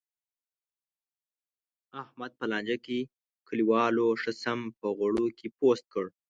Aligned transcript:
احمد 2.01 2.31
په 2.39 2.45
لانجه 2.51 2.77
کې، 2.85 2.99
کلیوالو 3.47 4.05
ښه 4.21 4.31
سم 4.43 4.59
په 4.79 4.87
غوړو 4.97 5.25
کې 5.37 5.47
پوست 5.57 5.85
کړ. 5.93 6.05